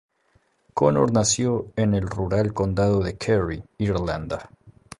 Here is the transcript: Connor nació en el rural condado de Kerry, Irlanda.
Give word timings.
Connor 0.73 1.11
nació 1.13 1.67
en 1.75 1.93
el 1.93 2.07
rural 2.07 2.55
condado 2.55 3.03
de 3.03 3.17
Kerry, 3.17 3.61
Irlanda. 3.77 4.49